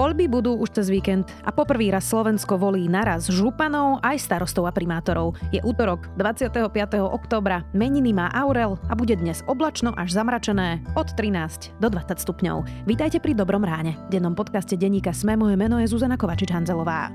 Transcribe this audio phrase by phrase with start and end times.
[0.00, 4.72] Voľby budú už cez víkend a poprvý raz Slovensko volí naraz županov aj starostov a
[4.72, 5.36] primátorov.
[5.52, 6.56] Je útorok 25.
[7.04, 12.88] oktobra, meniny má Aurel a bude dnes oblačno až zamračené od 13 do 20 stupňov.
[12.88, 14.00] Vítajte pri Dobrom ráne.
[14.08, 17.12] V dennom podcaste denníka Sme moje meno je Zuzana Kovačič-Hanzelová.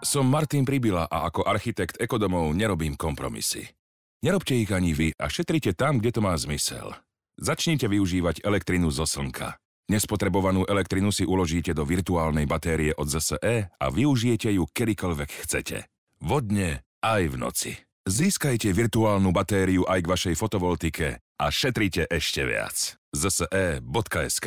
[0.00, 3.68] Som Martin Pribila a ako architekt ekodomov nerobím kompromisy.
[4.24, 6.96] Nerobte ich ani vy a šetrite tam, kde to má zmysel.
[7.36, 9.61] Začnite využívať elektrinu zo slnka.
[9.90, 15.86] Nespotrebovanú elektrinu si uložíte do virtuálnej batérie od ZSE a využijete ju kedykoľvek chcete.
[16.22, 17.72] Vodne aj v noci.
[18.06, 22.98] Získajte virtuálnu batériu aj k vašej fotovoltike a šetrite ešte viac.
[23.14, 24.46] zse.sk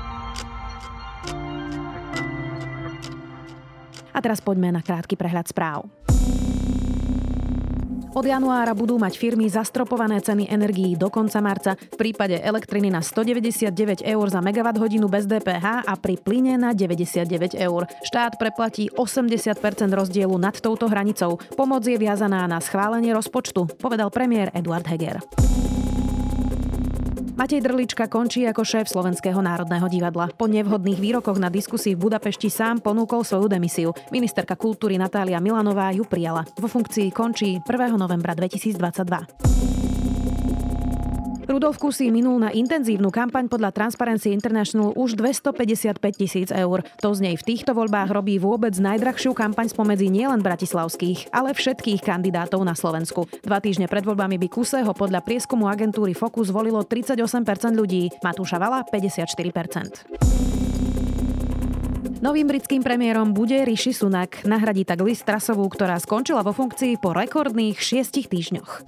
[4.11, 5.89] A teraz poďme na krátky prehľad správ.
[8.11, 12.99] Od januára budú mať firmy zastropované ceny energií do konca marca, v prípade elektriny na
[12.99, 17.87] 199 eur za megawatt hodinu bez DPH a pri plyne na 99 eur.
[18.03, 19.55] Štát preplatí 80%
[19.95, 21.39] rozdielu nad touto hranicou.
[21.55, 25.23] Pomoc je viazaná na schválenie rozpočtu, povedal premiér Eduard Heger.
[27.41, 30.29] Matej Drlička končí ako šéf Slovenského národného divadla.
[30.29, 33.97] Po nevhodných výrokoch na diskusii v Budapešti sám ponúkol svoju demisiu.
[34.13, 36.45] Ministerka kultúry Natália Milanová ju prijala.
[36.61, 37.97] Vo funkcii končí 1.
[37.97, 39.80] novembra 2022.
[41.51, 46.79] Rudolf Kusí minul na intenzívnu kampaň podľa Transparency International už 255 tisíc eur.
[47.03, 52.07] To z nej v týchto voľbách robí vôbec najdrahšiu kampaň spomedzi nielen bratislavských, ale všetkých
[52.07, 53.27] kandidátov na Slovensku.
[53.43, 57.43] Dva týždne pred voľbami by Kuseho podľa prieskumu agentúry Focus volilo 38%
[57.75, 60.07] ľudí, Matúša Vala 54%.
[62.23, 64.47] Novým britským premiérom bude Rishi Sunak.
[64.47, 68.87] Nahradí tak list Trasovú, ktorá skončila vo funkcii po rekordných šiestich týždňoch.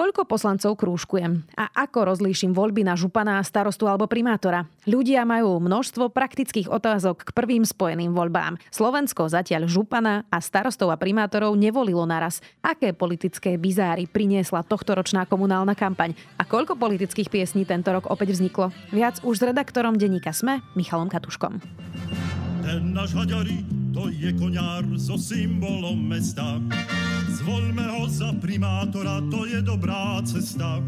[0.00, 1.44] Koľko poslancov krúžkujem?
[1.60, 4.64] A ako rozlíšim voľby na župana, starostu alebo primátora?
[4.88, 8.56] Ľudia majú množstvo praktických otázok k prvým spojeným voľbám.
[8.72, 12.40] Slovensko zatiaľ župana a starostov a primátorov nevolilo naraz.
[12.64, 16.16] Aké politické bizáry priniesla tohtoročná komunálna kampaň?
[16.40, 18.72] A koľko politických piesní tento rok opäť vzniklo?
[18.96, 21.60] Viac už s redaktorom denníka SME, Michalom Katuškom.
[22.64, 26.56] Ten náš Haďari, to je koniar so symbolom mesta.
[27.30, 30.82] Zvolme ho za primátora, to je dobrá cesta.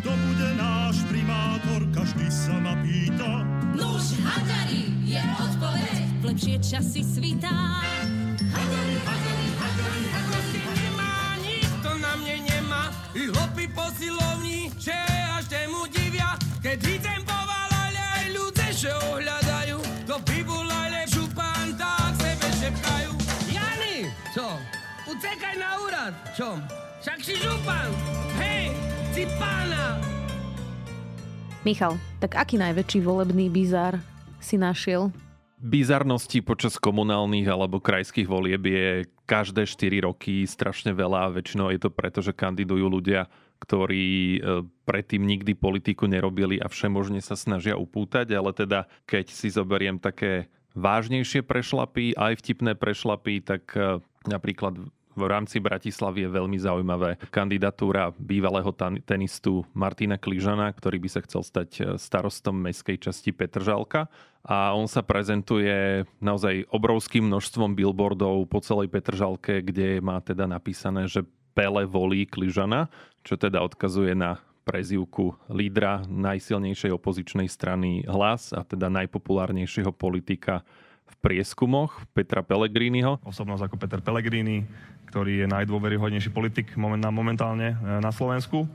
[0.00, 3.42] Kto bude náš primátor, každý sa ma pýta.
[3.74, 7.82] Nuž Hadari je odpoveď, v lepšie časy svítá.
[26.34, 26.48] Úrad, čo?
[27.04, 27.90] Však si župan,
[28.40, 28.74] hej,
[29.14, 30.00] si pána.
[31.64, 33.96] Michal, tak aký najväčší volebný bizár
[34.42, 35.08] si našiel?
[35.64, 41.80] Bizarností počas komunálnych alebo krajských volieb je každé 4 roky strašne veľa a väčšinou je
[41.80, 43.32] to preto, že kandidujú ľudia,
[43.64, 44.04] ktorí
[44.36, 44.38] e,
[44.84, 50.52] predtým nikdy politiku nerobili a všemožne sa snažia upútať, ale teda keď si zoberiem také
[50.76, 58.10] vážnejšie prešlapy, aj vtipné prešlapy, tak e, napríklad v rámci Bratislavy je veľmi zaujímavé kandidatúra
[58.14, 58.70] bývalého
[59.06, 64.10] tenistu Martina Kližana, ktorý by sa chcel stať e, starostom mestskej časti Petržalka.
[64.44, 71.08] A on sa prezentuje naozaj obrovským množstvom billboardov po celej Petržalke, kde má teda napísané,
[71.08, 71.24] že
[71.54, 72.90] Pele volí Kližana,
[73.22, 80.64] čo teda odkazuje na prezivku lídra najsilnejšej opozičnej strany Hlas a teda najpopulárnejšieho politika
[81.04, 83.20] v prieskumoch Petra Pellegriniho.
[83.24, 84.64] Osobnosť ako Peter Pellegrini,
[85.08, 88.66] ktorý je najdôveryhodnejší politik momentálne e, na Slovensku.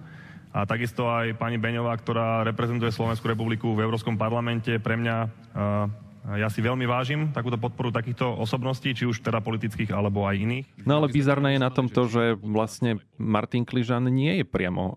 [0.49, 4.81] A takisto aj pani Beňová, ktorá reprezentuje Slovenskú republiku v Európskom parlamente.
[4.81, 5.27] Pre mňa e,
[6.37, 10.65] ja si veľmi vážim takúto podporu takýchto osobností, či už teda politických, alebo aj iných.
[10.85, 14.93] No ale bizarné je na tom to, že vlastne Martin Kližan nie je priamo uh,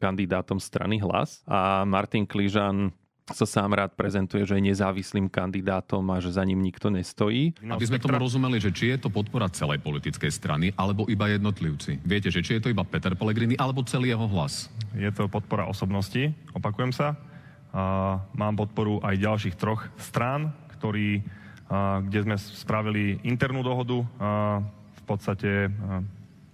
[0.00, 2.90] kandidátom strany Hlas a Martin Kližan
[3.24, 7.56] sa sám rád prezentuje, že je nezávislým kandidátom a že za ním nikto nestojí.
[7.64, 12.04] Aby sme tomu rozumeli, že či je to podpora celej politickej strany, alebo iba jednotlivci.
[12.04, 14.68] Viete, že či je to iba Peter Pellegrini, alebo celý jeho hlas.
[14.92, 17.16] Je to podpora osobnosti, opakujem sa.
[18.36, 21.24] Mám podporu aj ďalších troch strán, ktorí,
[21.72, 24.04] a, kde sme spravili internú dohodu.
[24.94, 25.72] V podstate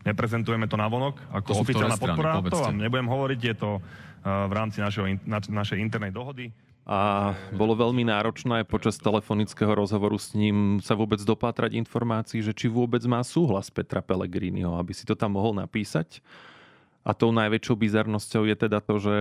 [0.07, 2.15] neprezentujeme to navonok ako To oficiálna strany?
[2.17, 2.31] podpora.
[2.31, 2.63] To Povedzte.
[2.73, 3.71] vám nebudem hovoriť, je to
[4.25, 6.53] v rámci našeho, na, našej internej dohody.
[6.91, 12.67] A bolo veľmi náročné počas telefonického rozhovoru s ním sa vôbec dopátrať informácií, že či
[12.67, 16.19] vôbec má súhlas Petra Pellegriniho, aby si to tam mohol napísať.
[17.07, 19.15] A tou najväčšou bizarnosťou je teda to, že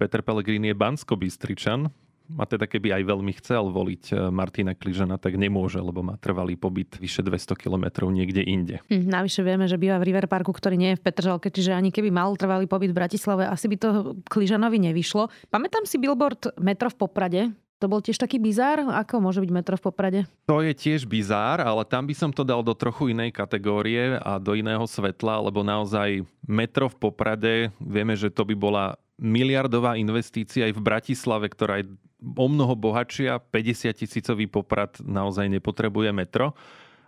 [0.00, 1.92] Peter Pellegrini je bansko-bystričan
[2.38, 6.54] a teda keby aj veľmi chcel voliť e, Martina Kližana, tak nemôže, lebo má trvalý
[6.54, 8.78] pobyt vyše 200 kilometrov niekde inde.
[8.92, 11.90] Hm, navyše vieme, že býva v River Parku, ktorý nie je v Petržalke, čiže ani
[11.90, 13.88] keby mal trvalý pobyt v Bratislave, asi by to
[14.28, 15.30] Kližanovi nevyšlo.
[15.50, 17.42] Pamätám si billboard Metro v Poprade.
[17.80, 18.84] To bol tiež taký bizár?
[18.92, 20.20] Ako môže byť metro v Poprade?
[20.44, 24.36] To je tiež bizár, ale tam by som to dal do trochu inej kategórie a
[24.36, 30.68] do iného svetla, lebo naozaj metro v Poprade, vieme, že to by bola miliardová investícia
[30.68, 31.88] aj v Bratislave, ktorá je
[32.20, 33.40] o mnoho bohatšia.
[33.40, 36.52] 50 tisícový Poprad naozaj nepotrebuje metro.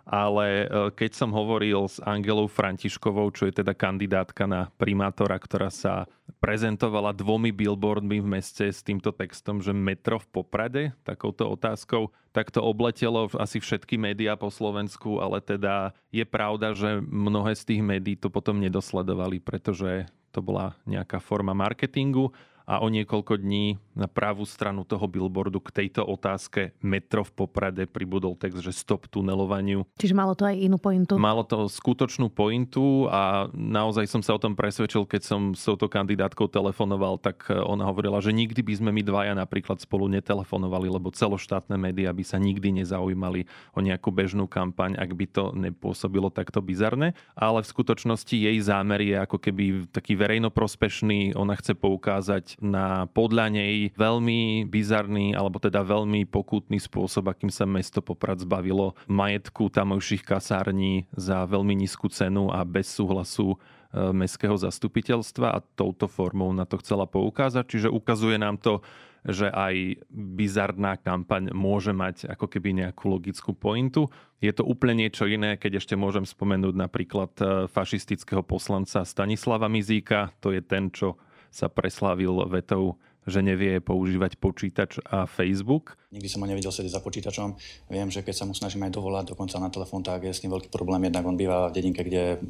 [0.03, 5.71] Ale e, keď som hovoril s Angelou Františkovou, čo je teda kandidátka na primátora, ktorá
[5.71, 6.11] sa
[6.43, 12.51] prezentovala dvomi billboardmi v meste s týmto textom, že metro v Poprade, takouto otázkou, tak
[12.51, 17.81] to obletelo asi všetky médiá po Slovensku, ale teda je pravda, že mnohé z tých
[17.85, 20.03] médií to potom nedosledovali, pretože
[20.35, 25.83] to bola nejaká forma marketingu a o niekoľko dní na pravú stranu toho billboardu k
[25.83, 29.85] tejto otázke metro v Poprade pribudol text, že stop tunelovaniu.
[30.01, 31.19] Čiže malo to aj inú pointu.
[31.21, 35.85] Malo to skutočnú pointu a naozaj som sa o tom presvedčil, keď som s touto
[35.85, 41.13] kandidátkou telefonoval, tak ona hovorila, že nikdy by sme my dvaja napríklad spolu netelefonovali, lebo
[41.13, 43.45] celoštátne médiá by sa nikdy nezaujímali
[43.77, 47.13] o nejakú bežnú kampaň, ak by to nepôsobilo takto bizarne.
[47.37, 51.37] Ale v skutočnosti jej zámer je ako keby taký verejnoprospešný.
[51.37, 57.63] Ona chce poukázať na podľa nej veľmi bizarný alebo teda veľmi pokutný spôsob, akým sa
[57.63, 63.57] mesto Poprad zbavilo majetku tamojších kasární za veľmi nízku cenu a bez súhlasu e,
[64.11, 67.65] mestského zastupiteľstva a touto formou na to chcela poukázať.
[67.65, 68.83] Čiže ukazuje nám to,
[69.23, 74.11] že aj bizarná kampaň môže mať ako keby nejakú logickú pointu.
[74.43, 80.35] Je to úplne niečo iné, keď ešte môžem spomenúť napríklad e, fašistického poslanca Stanislava Mizíka.
[80.43, 81.15] To je ten, čo
[81.53, 85.95] sa preslávil vetou, že nevie používať počítač a Facebook.
[86.11, 87.55] Nikdy som ho nevidel sedieť za počítačom.
[87.87, 90.51] Viem, že keď sa mu snažím aj dovolať dokonca na telefón, tak je s tým
[90.51, 91.07] veľký problém.
[91.07, 92.41] Jednak on býva v dedinke, kde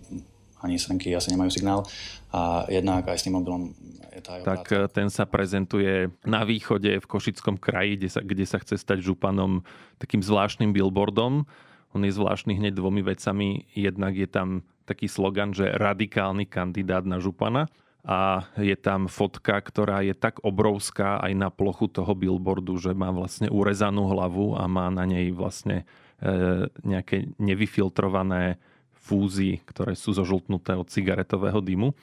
[0.63, 1.83] ani srnky asi nemajú signál
[2.31, 3.75] a jednak aj s tým mobilom
[4.15, 8.45] je tá tak e, ten sa prezentuje na východe v Košickom kraji, kde sa, kde
[8.47, 9.65] sa chce stať županom
[9.99, 11.49] takým zvláštnym billboardom.
[11.97, 13.65] On je zvláštny hneď dvomi vecami.
[13.73, 17.67] Jednak je tam taký slogan, že radikálny kandidát na župana
[18.03, 23.15] a je tam fotka, ktorá je tak obrovská aj na plochu toho billboardu, že má
[23.15, 25.87] vlastne urezanú hlavu a má na nej vlastne
[26.19, 28.59] e, nejaké nevyfiltrované
[28.91, 31.95] fúzy, ktoré sú zožltnuté od cigaretového dymu.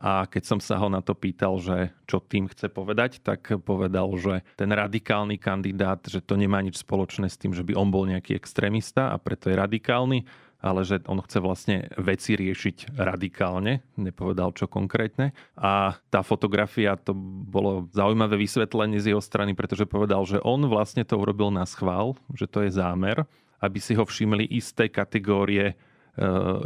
[0.00, 4.08] A keď som sa ho na to pýtal, že čo tým chce povedať, tak povedal,
[4.16, 8.08] že ten radikálny kandidát, že to nemá nič spoločné s tým, že by on bol
[8.08, 10.24] nejaký extrémista a preto je radikálny,
[10.60, 15.32] ale že on chce vlastne veci riešiť radikálne, nepovedal čo konkrétne.
[15.56, 17.16] A tá fotografia, to
[17.48, 22.14] bolo zaujímavé vysvetlenie z jeho strany, pretože povedal, že on vlastne to urobil na schvál,
[22.36, 23.24] že to je zámer,
[23.60, 25.76] aby si ho všimli isté kategórie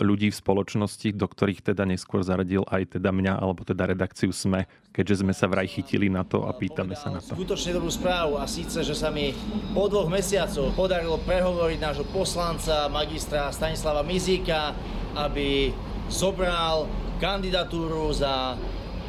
[0.00, 4.64] ľudí v spoločnosti, do ktorých teda neskôr zaradil aj teda mňa, alebo teda redakciu SME,
[4.90, 7.36] keďže sme sa vraj chytili na to a pýtame sa na to.
[7.36, 9.36] skutočne dobrú správu a síce, že sa mi
[9.76, 14.72] po dvoch mesiacoch podarilo prehovoriť nášho poslanca, magistra Stanislava Mizíka,
[15.14, 15.70] aby
[16.08, 16.88] zobral
[17.20, 18.58] kandidatúru za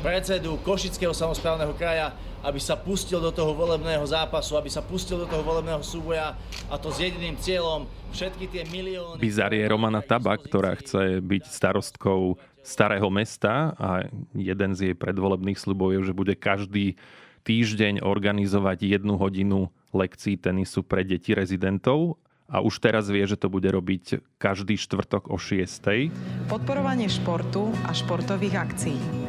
[0.05, 2.13] predsedu Košického samozprávneho kraja,
[2.45, 6.37] aby sa pustil do toho volebného zápasu, aby sa pustil do toho volebného súboja
[6.69, 9.17] a to s jediným cieľom všetky tie milióny...
[9.17, 14.05] Bizar je Romana Tabak, ktorá chce byť starostkou starého mesta a
[14.37, 16.97] jeden z jej predvolebných slubov je, že bude každý
[17.45, 23.49] týždeň organizovať jednu hodinu lekcií tenisu pre deti rezidentov a už teraz vie, že to
[23.49, 26.49] bude robiť každý štvrtok o 6.
[26.49, 29.24] Podporovanie športu a športových akcií.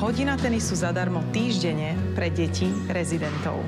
[0.00, 3.60] Hodina tenisu zadarmo týždenne pre deti rezidentov.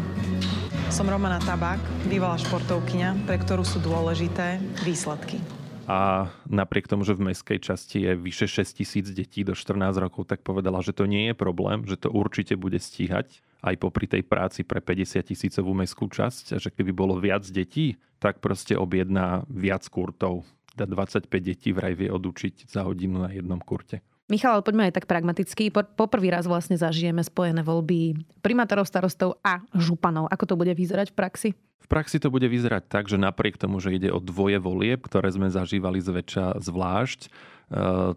[0.89, 5.45] Som Romana Tabák, bývalá športovkyňa, pre ktorú sú dôležité výsledky.
[5.85, 10.25] A napriek tomu, že v mestskej časti je vyše 6 tisíc detí do 14 rokov,
[10.25, 14.25] tak povedala, že to nie je problém, že to určite bude stíhať aj popri tej
[14.25, 19.45] práci pre 50 tisícovú mestskú časť a že keby bolo viac detí, tak proste objedná
[19.53, 20.49] viac kurtov.
[20.73, 24.01] Teda 25 detí vraj vie odučiť za hodinu na jednom kurte.
[24.33, 25.69] Michal, ale poďme aj tak pragmaticky.
[25.69, 30.33] Po, poprvý raz vlastne zažijeme spojené voľby primátorov, starostov a županov.
[30.33, 31.51] Ako to bude vyzerať v praxi?
[31.83, 35.29] V praxi to bude vyzerať tak, že napriek tomu, že ide o dvoje volieb, ktoré
[35.29, 37.29] sme zažívali zväčša zvlášť,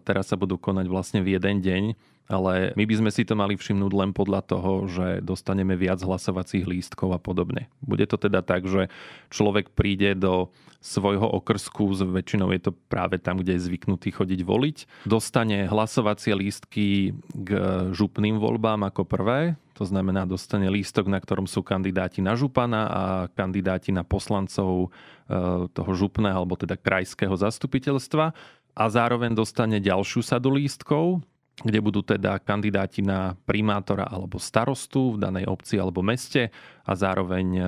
[0.04, 1.84] teraz sa budú konať vlastne v jeden deň,
[2.26, 6.66] ale my by sme si to mali všimnúť len podľa toho, že dostaneme viac hlasovacích
[6.66, 7.70] lístkov a podobne.
[7.78, 8.90] Bude to teda tak, že
[9.30, 10.50] človek príde do
[10.82, 17.10] svojho okrsku, väčšinou je to práve tam, kde je zvyknutý chodiť voliť, dostane hlasovacie lístky
[17.34, 17.50] k
[17.90, 23.02] župným voľbám ako prvé, to znamená, dostane lístok, na ktorom sú kandidáti na župana a
[23.34, 28.32] kandidáti na poslancov eh, toho župného alebo teda krajského zastupiteľstva
[28.76, 31.24] a zároveň dostane ďalšiu sadu lístkov,
[31.64, 36.52] kde budú teda kandidáti na primátora alebo starostu v danej obci alebo meste
[36.84, 37.62] a zároveň e,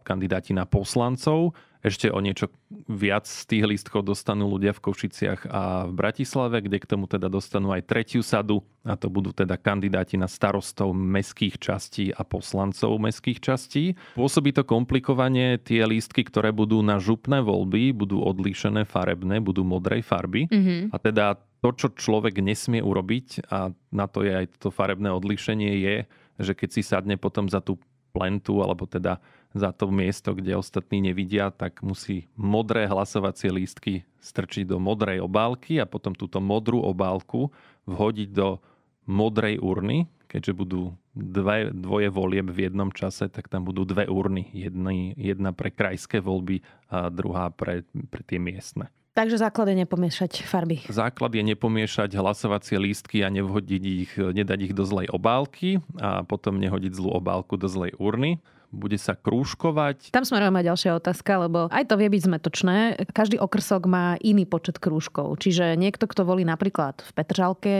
[0.00, 1.52] kandidáti na poslancov.
[1.84, 2.50] Ešte o niečo
[2.88, 7.28] viac z tých lístkov dostanú ľudia v Košiciach a v Bratislave, kde k tomu teda
[7.28, 12.96] dostanú aj tretiu sadu a to budú teda kandidáti na starostov mestských častí a poslancov
[12.96, 13.98] mestských častí.
[14.14, 20.06] Pôsobí to komplikovanie, tie lístky, ktoré budú na župné voľby, budú odlíšené farebné, budú modrej
[20.06, 20.94] farby mm-hmm.
[20.94, 21.26] a teda
[21.64, 25.96] to, čo človek nesmie urobiť a na to je aj to farebné odlíšenie je,
[26.38, 27.80] že keď si sadne potom za tú
[28.14, 29.20] plentu alebo teda
[29.56, 35.80] za to miesto, kde ostatní nevidia, tak musí modré hlasovacie lístky strčiť do modrej obálky
[35.80, 37.48] a potom túto modrú obálku
[37.88, 38.60] vhodiť do
[39.08, 40.82] modrej urny, keďže budú
[41.14, 44.50] dve, dvoje volieb v jednom čase, tak tam budú dve urny.
[44.52, 46.60] Jedna, jedna pre krajské voľby
[46.90, 48.90] a druhá pre, pre tie miestne.
[49.16, 50.84] Takže základ je nepomiešať farby.
[50.92, 56.60] Základ je nepomiešať hlasovacie lístky a nevhodiť ich, nedať ich do zlej obálky a potom
[56.60, 58.44] nehodiť zlú obálku do zlej urny
[58.74, 60.10] bude sa krúžkovať.
[60.10, 62.76] Tam smerujem aj ďalšia otázka, lebo aj to vie byť zmetočné.
[63.14, 65.38] Každý okrsok má iný počet krúžkov.
[65.38, 67.74] Čiže niekto, kto volí napríklad v Petržalke,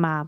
[0.00, 0.26] má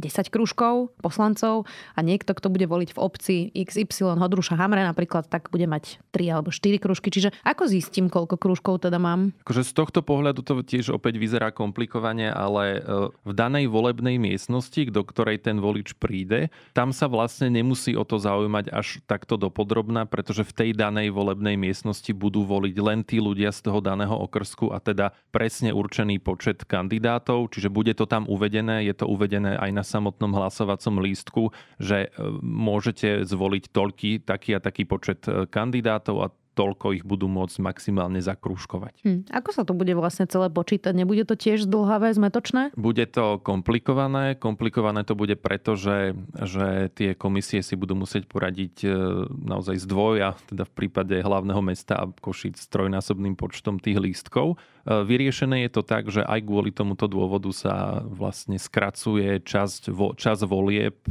[0.00, 5.52] 10 krúžkov poslancov a niekto, kto bude voliť v obci XY Hodruša Hamre napríklad, tak
[5.52, 7.12] bude mať 3 alebo 4 krúžky.
[7.12, 9.36] Čiže ako zistím, koľko krúžkov teda mám?
[9.44, 12.80] Akože z tohto pohľadu to tiež opäť vyzerá komplikovane, ale e,
[13.12, 18.16] v danej volebnej miestnosti, do ktorej ten volič príde, tam sa vlastne nemusí o to
[18.16, 23.52] zaujímať až takto dopodrobná, pretože v tej danej volebnej miestnosti budú voliť len tí ľudia
[23.52, 28.88] z toho daného okrsku a teda presne určený počet kandidátov, čiže bude to tam uvedené,
[28.88, 31.42] je to uvedené aj na samotnom hlasovacom lístku,
[31.76, 37.26] že e, môžete zvoliť toľký, taký a taký počet e, kandidátov a toľko ich budú
[37.32, 38.94] môcť maximálne zakrúškovať.
[39.04, 39.20] Hm.
[39.32, 40.92] Ako sa to bude vlastne celé počítať?
[40.92, 42.76] Nebude to tiež zdlhavé, zmetočné?
[42.76, 44.36] Bude to komplikované.
[44.36, 48.88] Komplikované to bude preto, že, že tie komisie si budú musieť poradiť e,
[49.32, 54.60] naozaj z dvoja, teda v prípade hlavného mesta a Košic s trojnásobným počtom tých lístkov.
[54.82, 60.42] E, vyriešené je to tak, že aj kvôli tomuto dôvodu sa vlastne skracuje časť, čas
[60.42, 61.10] volieb, e,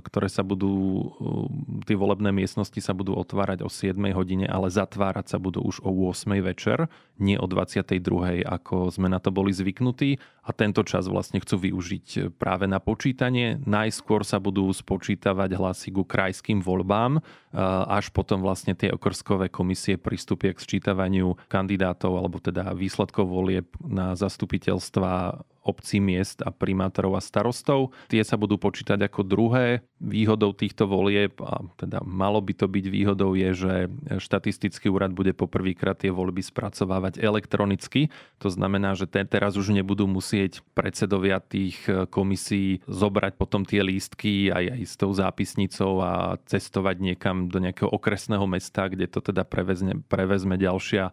[0.00, 5.36] ktoré sa budú, e, tie volebné miestnosti sa budú otvárať o 7 hodine, ale zatvárať
[5.36, 6.88] sa budú už o 8 večer,
[7.20, 8.40] nie o 22.
[8.48, 13.60] ako sme na to boli zvyknutí a tento čas vlastne chcú využiť práve na počítanie.
[13.68, 17.20] Najskôr sa budú spočítavať hlasy ku krajským voľbám,
[17.86, 24.14] až potom vlastne tie okrskové komisie pristúpia k sčítavaniu kandidátov alebo teda výsledkov volieb na
[24.14, 27.92] zastupiteľstva obcí, miest a primátorov a starostov.
[28.08, 29.84] Tie sa budú počítať ako druhé.
[30.00, 33.74] Výhodou týchto volieb, a teda malo by to byť výhodou, je, že
[34.16, 38.08] štatistický úrad bude poprvýkrát tie voľby spracovávať elektronicky.
[38.40, 44.48] To znamená, že teraz už nebudú musieť predsedovia tých e, komisí zobrať potom tie lístky
[44.48, 49.44] aj, aj s tou zápisnicou a cestovať niekam do nejakého okresného mesta, kde to teda
[49.44, 51.12] prevezme, prevezme ďalšia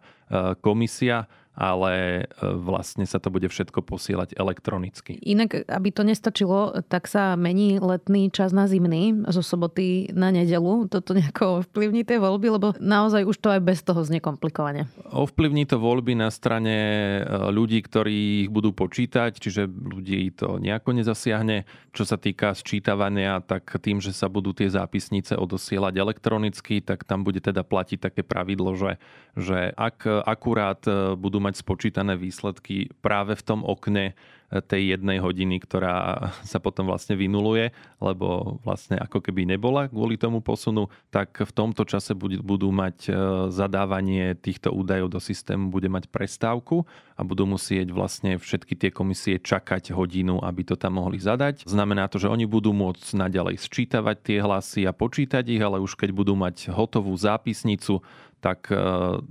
[0.64, 1.28] komisia
[1.58, 5.18] ale e, vlastne sa to bude všetko posielať elektronicky.
[5.26, 10.86] Inak, aby to nestačilo, tak sa mení letný čas na zimný zo soboty na nedelu.
[10.86, 14.86] Toto nejako ovplyvní tie voľby, lebo naozaj už to aj bez toho znie komplikovane.
[15.10, 16.76] Ovplyvní to voľby na strane
[17.18, 17.20] e,
[17.50, 21.66] ľudí, ktorí ich budú počítať, čiže ľudí to nejako nezasiahne.
[21.90, 27.26] Čo sa týka sčítavania, tak tým, že sa budú tie zápisnice odosielať elektronicky, tak tam
[27.26, 29.02] bude teda platiť také pravidlo, že,
[29.34, 34.14] že ak akurát e, budú mať spočítané výsledky práve v tom okne,
[34.48, 40.40] tej jednej hodiny, ktorá sa potom vlastne vynuluje, lebo vlastne ako keby nebola kvôli tomu
[40.40, 43.10] posunu, tak v tomto čase budú mať e,
[43.52, 46.88] zadávanie týchto údajov do systému, bude mať prestávku
[47.18, 51.68] a budú musieť vlastne všetky tie komisie čakať hodinu, aby to tam mohli zadať.
[51.68, 55.92] Znamená to, že oni budú môcť naďalej sčítavať tie hlasy a počítať ich, ale už
[55.92, 58.00] keď budú mať hotovú zápisnicu,
[58.40, 58.80] tak e,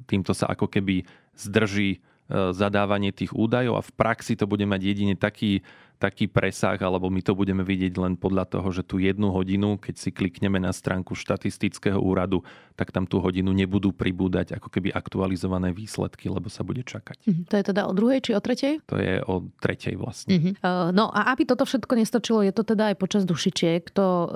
[0.06, 5.16] týmto sa ako keby zdrží zadávanie tých údajov a v praxi to bude mať jedine
[5.16, 5.64] taký
[5.98, 9.96] taký presah, alebo my to budeme vidieť len podľa toho, že tú jednu hodinu, keď
[9.98, 12.46] si klikneme na stránku štatistického úradu,
[12.78, 17.26] tak tam tú hodinu nebudú pribúdať ako keby aktualizované výsledky, lebo sa bude čakať.
[17.26, 17.46] Mm-hmm.
[17.50, 18.86] To je teda o druhej či o tretej?
[18.86, 20.38] To je o tretej vlastne.
[20.38, 20.54] Mm-hmm.
[20.94, 23.90] No a aby toto všetko nestačilo, je to teda aj počas dušičiek.
[23.98, 24.30] To uh,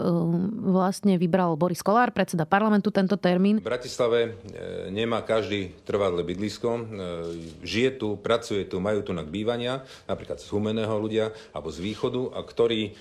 [0.73, 3.61] vlastne vybral Boris Kolár, predseda parlamentu, tento termín.
[3.61, 6.89] V Bratislave e, nemá každý trvalé bydlisko.
[7.61, 12.36] Žije tu, pracuje tu, majú tu na bývania, napríklad z Humeného ľudia alebo z východu
[12.36, 12.96] a ktorí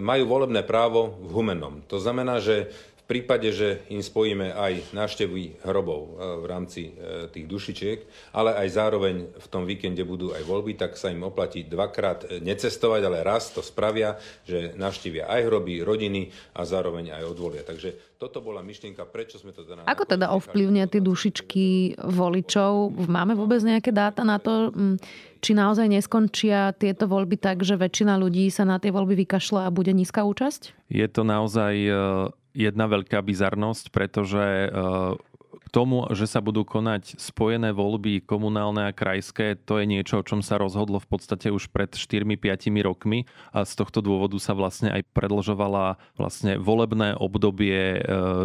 [0.00, 1.84] majú volebné právo v Humennom.
[1.92, 2.72] To znamená, že
[3.04, 7.98] v prípade, že im spojíme aj návštevy hrobov e, v rámci e, tých dušičiek,
[8.32, 13.04] ale aj zároveň v tom víkende budú aj voľby, tak sa im oplatí dvakrát necestovať,
[13.04, 14.16] ale raz to spravia,
[14.48, 17.60] že navštívia aj hroby, rodiny a zároveň aj odvolia.
[17.60, 19.84] Takže toto bola myšlienka, prečo sme to teda...
[19.84, 23.04] Ako teda ovplyvnia tie dušičky voličov?
[23.04, 24.72] Máme vôbec nejaké dáta na to,
[25.44, 29.74] či naozaj neskončia tieto voľby tak, že väčšina ľudí sa na tie voľby vykašľa a
[29.74, 30.88] bude nízka účasť?
[30.88, 31.92] Je to naozaj e,
[32.54, 34.68] jedna veľká bizarnosť, pretože e,
[35.64, 40.26] k tomu, že sa budú konať spojené voľby komunálne a krajské, to je niečo, o
[40.26, 42.30] čom sa rozhodlo v podstate už pred 4-5
[42.86, 48.00] rokmi a z tohto dôvodu sa vlastne aj predlžovala vlastne volebné obdobie e,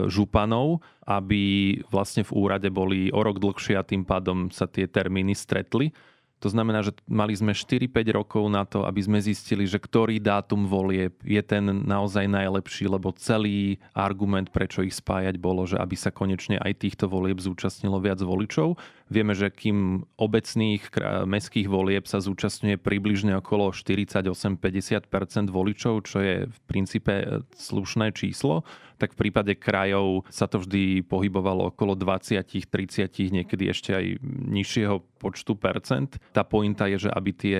[0.09, 5.37] županov, aby vlastne v úrade boli o rok dlhšie a tým pádom sa tie termíny
[5.37, 5.93] stretli.
[6.39, 10.63] To znamená, že mali sme 4-5 rokov na to, aby sme zistili, že ktorý dátum
[10.63, 16.15] volie je ten naozaj najlepší, lebo celý argument, prečo ich spájať, bolo, že aby sa
[16.15, 18.79] konečne aj týchto volieb zúčastnilo viac voličov.
[19.09, 20.85] Vieme, že kým obecných
[21.25, 27.25] mestských volieb sa zúčastňuje približne okolo 48-50% voličov, čo je v princípe e,
[27.57, 28.61] slušné číslo,
[29.01, 32.37] tak v prípade krajov sa to vždy pohybovalo okolo 20,
[32.69, 34.05] 30, niekedy ešte aj
[34.45, 36.21] nižšieho počtu percent.
[36.29, 37.59] Tá pointa je, že aby tie,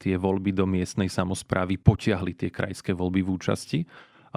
[0.00, 3.80] tie voľby do miestnej samozprávy potiahli tie krajské voľby v účasti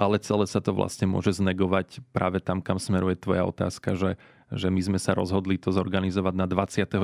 [0.00, 4.16] ale celé sa to vlastne môže znegovať práve tam, kam smeruje tvoja otázka, že
[4.50, 6.98] že my sme sa rozhodli to zorganizovať na 29.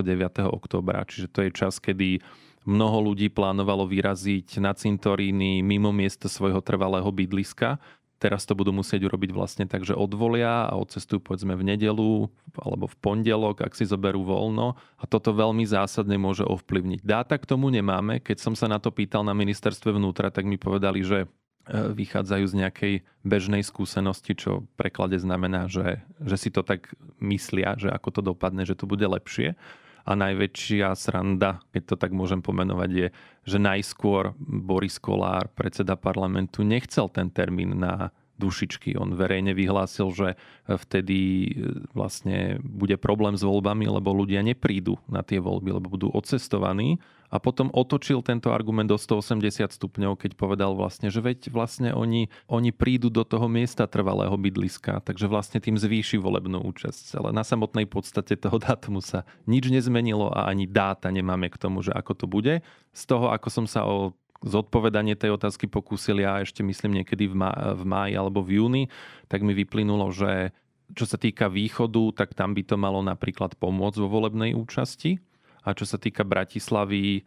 [0.50, 2.20] oktobra, čiže to je čas, kedy
[2.66, 7.78] mnoho ľudí plánovalo vyraziť na cintoríny mimo miesta svojho trvalého bydliska.
[8.16, 12.88] Teraz to budú musieť urobiť vlastne tak, že odvolia a odcestujú povedzme v nedelu alebo
[12.88, 14.72] v pondelok, ak si zoberú voľno.
[14.96, 17.04] A toto veľmi zásadne môže ovplyvniť.
[17.04, 18.24] Dáta k tomu nemáme.
[18.24, 21.28] Keď som sa na to pýtal na ministerstve vnútra, tak mi povedali, že
[21.70, 22.94] vychádzajú z nejakej
[23.26, 28.20] bežnej skúsenosti, čo v preklade znamená, že, že si to tak myslia, že ako to
[28.22, 29.58] dopadne, že to bude lepšie.
[30.06, 33.08] A najväčšia sranda, keď to tak môžem pomenovať, je,
[33.42, 38.96] že najskôr Boris Kolár, predseda parlamentu, nechcel ten termín na dušičky.
[39.00, 40.28] On verejne vyhlásil, že
[40.68, 41.50] vtedy e,
[41.96, 47.42] vlastne bude problém s voľbami, lebo ľudia neprídu na tie voľby, lebo budú odcestovaní a
[47.42, 52.70] potom otočil tento argument do 180 stupňov, keď povedal vlastne, že veď vlastne oni, oni
[52.70, 57.18] prídu do toho miesta trvalého bydliska, takže vlastne tým zvýši volebnú účasť.
[57.18, 61.82] Ale na samotnej podstate toho dátumu sa nič nezmenilo a ani dáta nemáme k tomu,
[61.82, 62.62] že ako to bude.
[62.94, 67.34] Z toho, ako som sa o zodpovedanie tej otázky pokúsil ja ešte myslím niekedy v,
[67.36, 68.82] má, v máji alebo v júni,
[69.30, 70.52] tak mi vyplynulo, že
[70.94, 75.18] čo sa týka východu, tak tam by to malo napríklad pomôcť vo volebnej účasti.
[75.66, 77.20] A čo sa týka Bratislavy, e,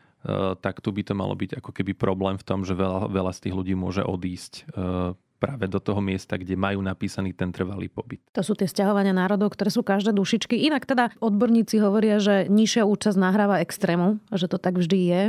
[0.64, 3.40] tak tu by to malo byť ako keby problém v tom, že veľa, veľa z
[3.50, 8.20] tých ľudí môže odísť e, práve do toho miesta, kde majú napísaný ten trvalý pobyt.
[8.36, 10.68] To sú tie stiahovania národov, ktoré sú každé dušičky.
[10.68, 15.22] Inak teda odborníci hovoria, že nižšia účasť nahráva extrému, že to tak vždy je.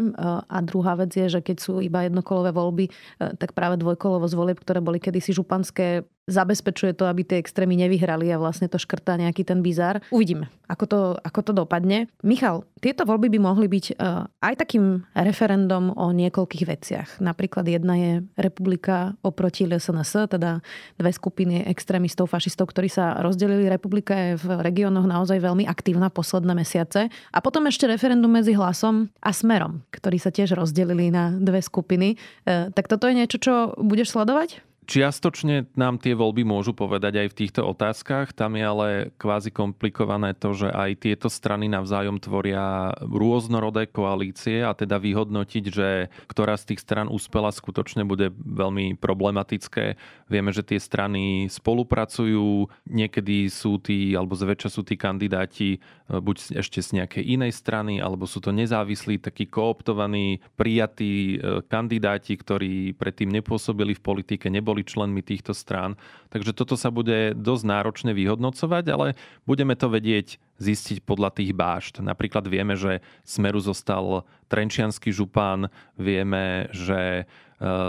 [0.50, 2.90] A druhá vec je, že keď sú iba jednokolové voľby,
[3.38, 8.40] tak práve dvojkolovosť volieb, ktoré boli kedysi županské, zabezpečuje to, aby tie extrémy nevyhrali a
[8.40, 10.04] vlastne to škrtá nejaký ten bizar.
[10.12, 12.06] Uvidíme, ako to, ako to dopadne.
[12.22, 13.94] Michal, tieto voľby by mohli byť e,
[14.40, 17.08] aj takým referendum o niekoľkých veciach.
[17.20, 20.64] Napríklad jedna je republika oproti LSNS, teda
[20.96, 23.68] dve skupiny extrémistov, fašistov, ktorí sa rozdelili.
[23.68, 27.12] Republika je v regiónoch naozaj veľmi aktívna posledné mesiace.
[27.34, 32.16] A potom ešte referendum medzi hlasom a smerom, ktorí sa tiež rozdelili na dve skupiny.
[32.46, 34.69] E, tak toto je niečo, čo budeš sledovať?
[34.88, 38.34] Čiastočne nám tie voľby môžu povedať aj v týchto otázkach.
[38.34, 38.88] Tam je ale
[39.22, 46.10] kvázi komplikované to, že aj tieto strany navzájom tvoria rôznorodé koalície a teda vyhodnotiť, že
[46.26, 49.94] ktorá z tých stran úspela skutočne bude veľmi problematické.
[50.26, 55.78] Vieme, že tie strany spolupracujú, niekedy sú tí, alebo zväčša sú tí kandidáti e,
[56.18, 62.34] buď ešte z nejakej inej strany, alebo sú to nezávislí, takí kooptovaní, prijatí e, kandidáti,
[62.34, 65.98] ktorí predtým nepôsobili v politike, neboli boli členmi týchto strán.
[66.30, 69.06] Takže toto sa bude dosť náročne vyhodnocovať, ale
[69.42, 71.98] budeme to vedieť zistiť podľa tých bášt.
[71.98, 77.24] Napríklad vieme, že Smeru zostal Trenčianský župán, vieme, že e,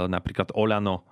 [0.08, 1.04] napríklad Oľano e,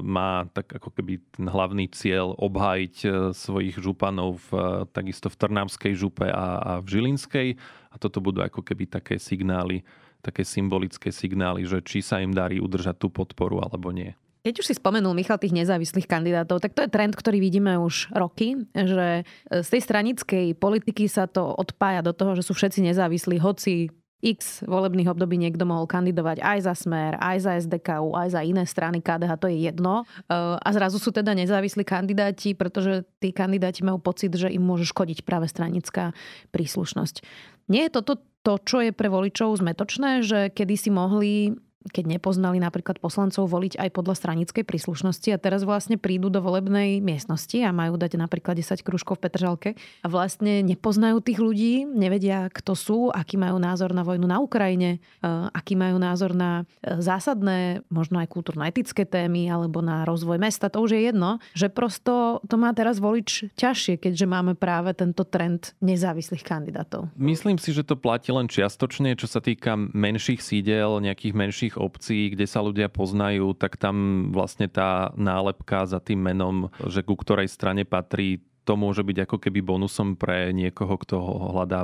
[0.00, 5.92] má tak ako keby ten hlavný cieľ obhájiť e, svojich županov v, takisto v Trnavskej
[5.98, 7.48] župe a, a v Žilinskej.
[7.92, 9.82] A toto budú ako keby také signály,
[10.22, 14.14] také symbolické signály, že či sa im darí udržať tú podporu alebo nie.
[14.42, 18.10] Keď už si spomenul Michal tých nezávislých kandidátov, tak to je trend, ktorý vidíme už
[18.10, 23.38] roky, že z tej stranickej politiky sa to odpája do toho, že sú všetci nezávislí,
[23.38, 28.40] hoci x volebných období niekto mohol kandidovať aj za Smer, aj za SDKU, aj za
[28.46, 30.06] iné strany KDH, to je jedno.
[30.30, 35.26] A zrazu sú teda nezávislí kandidáti, pretože tí kandidáti majú pocit, že im môže škodiť
[35.26, 36.14] práve stranická
[36.54, 37.26] príslušnosť.
[37.66, 41.58] Nie je toto to, čo je pre voličov zmetočné, že kedy si mohli
[41.90, 47.02] keď nepoznali napríklad poslancov voliť aj podľa stranickej príslušnosti a teraz vlastne prídu do volebnej
[47.02, 49.70] miestnosti a majú dať napríklad 10 krúžkov v Petržalke
[50.04, 54.98] a vlastne nepoznajú tých ľudí, nevedia, kto sú, aký majú názor na vojnu na Ukrajine,
[55.22, 60.70] e, aký majú názor na e, zásadné, možno aj kultúrno-etické témy alebo na rozvoj mesta,
[60.70, 65.24] to už je jedno, že prosto to má teraz volič ťažšie, keďže máme práve tento
[65.26, 67.10] trend nezávislých kandidátov.
[67.16, 71.80] Myslím si, že to platí len čiastočne, čo sa týka menších sídel, nejakých menších tých
[71.80, 77.16] obcí, kde sa ľudia poznajú, tak tam vlastne tá nálepka za tým menom, že ku
[77.16, 81.82] ktorej strane patrí, to môže byť ako keby bonusom pre niekoho, kto ho hľadá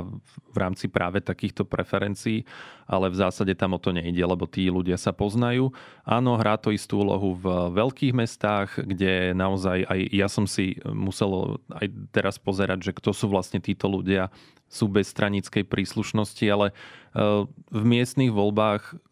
[0.53, 2.47] v rámci práve takýchto preferencií,
[2.87, 5.75] ale v zásade tam o to nejde, lebo tí ľudia sa poznajú.
[6.07, 11.59] Áno, hrá to istú úlohu v veľkých mestách, kde naozaj aj ja som si musel
[11.67, 14.31] aj teraz pozerať, že kto sú vlastne títo ľudia,
[14.71, 16.73] sú bez stranickej príslušnosti, ale e,
[17.73, 19.08] v miestnych voľbách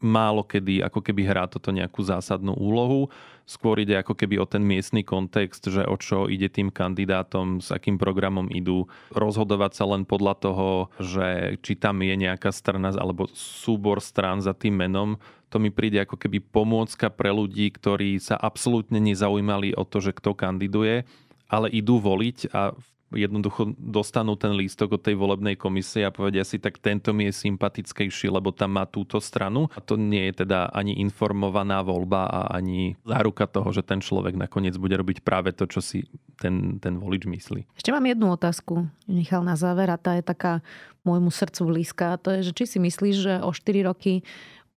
[0.00, 3.08] málo kedy ako keby hrá toto nejakú zásadnú úlohu.
[3.46, 7.70] Skôr ide ako keby o ten miestny kontext, že o čo ide tým kandidátom, s
[7.70, 8.90] akým programom idú.
[9.14, 14.50] Rozhodovať sa len podľa toho, že či tam je nejaká strana alebo súbor strán za
[14.50, 15.14] tým menom,
[15.46, 20.10] to mi príde ako keby pomôcka pre ľudí, ktorí sa absolútne nezaujímali o to, že
[20.10, 21.06] kto kandiduje,
[21.46, 26.42] ale idú voliť a v jednoducho dostanú ten lístok od tej volebnej komisie a povedia
[26.42, 29.70] si, tak tento mi je sympatickejší, lebo tam má túto stranu.
[29.78, 34.34] A to nie je teda ani informovaná voľba a ani záruka toho, že ten človek
[34.34, 36.10] nakoniec bude robiť práve to, čo si
[36.42, 37.78] ten, ten volič myslí.
[37.78, 40.66] Ešte mám jednu otázku, Michal, na záver a tá je taká
[41.06, 42.18] môjmu srdcu blízka.
[42.26, 44.26] To je, že či si myslíš, že o 4 roky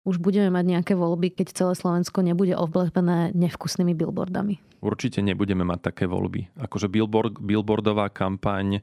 [0.09, 4.57] už budeme mať nejaké voľby, keď celé Slovensko nebude oblepené nevkusnými billboardami?
[4.81, 6.49] Určite nebudeme mať také voľby.
[6.57, 8.81] Akože billboard, billboardová kampaň, e,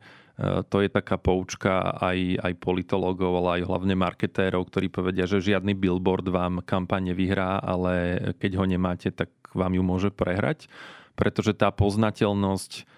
[0.71, 5.75] to je taká poučka aj, aj politologov, ale aj hlavne marketérov, ktorí povedia, že žiadny
[5.75, 10.71] billboard vám kampaň nevyhrá, ale keď ho nemáte, tak vám ju môže prehrať.
[11.17, 12.96] Pretože tá poznateľnosť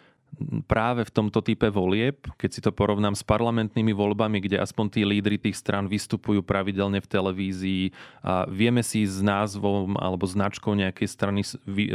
[0.70, 5.00] práve v tomto type volieb, keď si to porovnám s parlamentnými voľbami, kde aspoň tí
[5.02, 7.84] lídry tých stran vystupujú pravidelne v televízii
[8.22, 11.42] a vieme si s názvom alebo značkou nejakej strany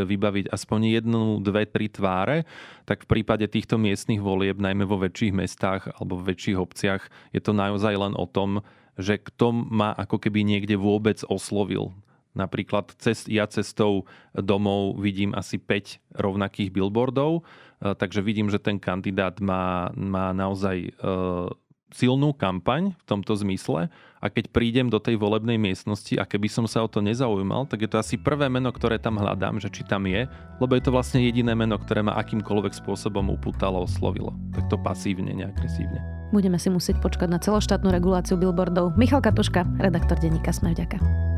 [0.03, 2.43] vybaviť aspoň jednu, dve, tri tváre,
[2.83, 7.39] tak v prípade týchto miestnych volieb, najmä vo väčších mestách alebo v väčších obciach, je
[7.39, 8.61] to naozaj len o tom,
[8.99, 11.95] že kto ma ako keby niekde vôbec oslovil.
[12.33, 17.45] Napríklad cest, ja cestou domov vidím asi 5 rovnakých billboardov,
[17.91, 20.89] takže vidím, že ten kandidát má, má naozaj e,
[21.93, 26.65] silnú kampaň v tomto zmysle a keď prídem do tej volebnej miestnosti a keby som
[26.65, 29.85] sa o to nezaujímal, tak je to asi prvé meno, ktoré tam hľadám, že či
[29.85, 30.25] tam je,
[30.57, 34.33] lebo je to vlastne jediné meno, ktoré ma akýmkoľvek spôsobom upútalo, oslovilo.
[34.57, 36.01] Tak to pasívne, neagresívne.
[36.33, 38.97] Budeme si musieť počkať na celoštátnu reguláciu billboardov.
[38.97, 41.32] Michal Katuška, redaktor denníka Sme vďaka.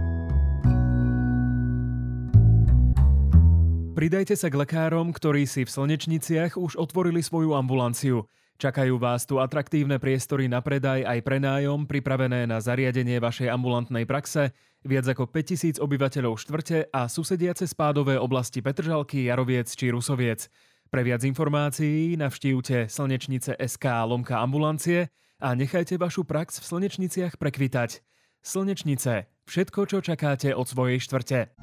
[3.96, 8.28] Pridajte sa k lekárom, ktorí si v Slnečniciach už otvorili svoju ambulanciu.
[8.60, 14.52] Čakajú vás tu atraktívne priestory na predaj aj prenájom, pripravené na zariadenie vašej ambulantnej praxe,
[14.84, 20.52] viac ako 5000 obyvateľov štvrte a susediace spádové oblasti Petržalky, Jaroviec či Rusoviec.
[20.92, 25.08] Pre viac informácií navštívte slnečnice SK lomka ambulancie
[25.40, 28.04] a nechajte vašu prax v Slnečniciach prekvitať.
[28.44, 29.32] Slnečnice.
[29.48, 31.56] Všetko, čo čakáte od svojej štvrte.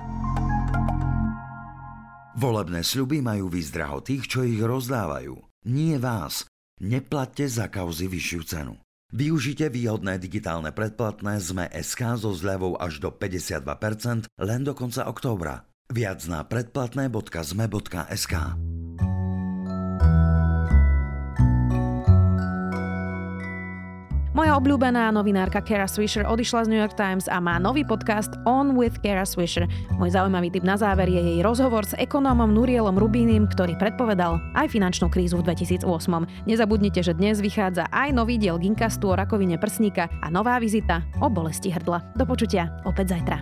[2.32, 5.36] Volebné sľuby majú výzdraho tých, čo ich rozdávajú.
[5.68, 6.48] Nie vás.
[6.80, 8.74] Neplatte za kauzy vyššiu cenu.
[9.12, 15.68] Využite výhodné digitálne predplatné ZME SK so zľavou až do 52% len do konca októbra.
[15.92, 18.34] Viac na predplatné.zme.sk.
[24.32, 28.72] Moja obľúbená novinárka Kara Swisher odišla z New York Times a má nový podcast On
[28.80, 29.68] with Kara Swisher.
[30.00, 34.72] Môj zaujímavý tip na záver je jej rozhovor s ekonómom Nurielom Rubínim, ktorý predpovedal aj
[34.72, 35.84] finančnú krízu v 2008.
[36.48, 41.28] Nezabudnite, že dnes vychádza aj nový diel Ginkastu o rakovine prsníka a nová vizita o
[41.28, 42.16] bolesti hrdla.
[42.16, 43.36] Do počutia opäť zajtra.